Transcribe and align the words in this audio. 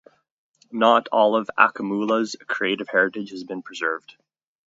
Not 0.71 1.07
all 1.09 1.35
of 1.35 1.51
Akumulla’s 1.59 2.35
creative 2.47 2.89
heritage 2.89 3.29
has 3.29 3.43
been 3.43 3.61
preserved. 3.61 4.15